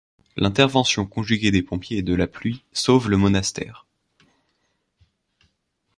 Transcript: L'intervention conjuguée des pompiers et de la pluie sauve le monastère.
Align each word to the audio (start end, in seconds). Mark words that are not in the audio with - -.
L'intervention 0.35 1.05
conjuguée 1.05 1.51
des 1.51 1.61
pompiers 1.61 1.99
et 1.99 2.01
de 2.01 2.15
la 2.15 2.25
pluie 2.25 2.63
sauve 2.73 3.07
le 3.07 3.17
monastère. 3.17 3.85